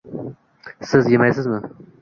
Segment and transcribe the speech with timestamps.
[0.91, 1.61] –Siz yemaysizmi?